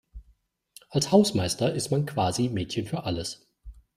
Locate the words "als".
0.89-1.11